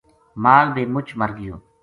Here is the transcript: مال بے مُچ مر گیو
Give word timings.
مال 0.43 0.67
بے 0.75 0.83
مُچ 0.93 1.07
مر 1.19 1.31
گیو 1.37 1.55